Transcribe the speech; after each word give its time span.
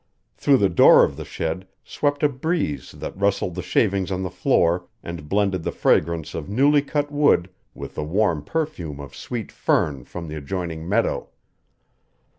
Through 0.35 0.57
the 0.57 0.67
door 0.69 1.03
of 1.03 1.15
the 1.15 1.23
shed 1.23 1.67
swept 1.83 2.23
a 2.23 2.27
breeze 2.27 2.93
that 2.93 3.15
rustled 3.15 3.53
the 3.53 3.61
shavings 3.61 4.11
on 4.11 4.23
the 4.23 4.31
floor 4.31 4.87
and 5.03 5.29
blended 5.29 5.61
the 5.61 5.71
fragrance 5.71 6.33
of 6.33 6.49
newly 6.49 6.81
cut 6.81 7.11
wood 7.11 7.51
with 7.75 7.93
the 7.93 8.03
warm 8.03 8.43
perfume 8.43 8.99
of 8.99 9.15
sweet 9.15 9.51
fern 9.51 10.03
from 10.03 10.27
the 10.27 10.33
adjoining 10.37 10.89
meadow. 10.89 11.29